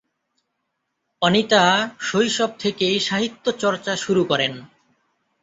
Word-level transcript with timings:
অনিতা 1.21 1.63
শৈশব 1.99 2.51
থেকেই 2.59 2.95
সাহিত্যচর্চা 2.99 3.93
শুরু 3.95 4.23
করেন। 4.23 4.53